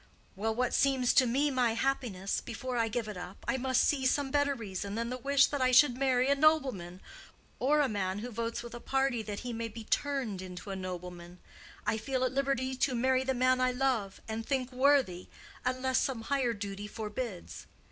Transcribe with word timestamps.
"Well, 0.35 0.55
what 0.55 0.73
seems 0.73 1.13
to 1.13 1.27
me 1.27 1.51
my 1.51 1.75
happiness—before 1.75 2.75
I 2.75 2.87
give 2.87 3.07
it 3.07 3.17
up, 3.17 3.45
I 3.47 3.57
must 3.57 3.83
see 3.83 4.07
some 4.07 4.31
better 4.31 4.55
reason 4.55 4.95
than 4.95 5.11
the 5.11 5.17
wish 5.19 5.45
that 5.45 5.61
I 5.61 5.71
should 5.71 5.95
marry 5.95 6.27
a 6.27 6.33
nobleman, 6.33 7.01
or 7.59 7.81
a 7.81 7.87
man 7.87 8.17
who 8.17 8.31
votes 8.31 8.63
with 8.63 8.73
a 8.73 8.79
party 8.79 9.21
that 9.21 9.41
he 9.41 9.53
may 9.53 9.67
be 9.67 9.83
turned 9.83 10.41
into 10.41 10.71
a 10.71 10.75
nobleman. 10.75 11.37
I 11.85 11.99
feel 11.99 12.23
at 12.23 12.31
liberty 12.33 12.73
to 12.77 12.95
marry 12.95 13.23
the 13.23 13.35
man 13.35 13.61
I 13.61 13.71
love 13.73 14.21
and 14.27 14.43
think 14.43 14.71
worthy, 14.71 15.27
unless 15.65 15.99
some 15.99 16.21
higher 16.21 16.53
duty 16.53 16.87
forbids." 16.87 17.67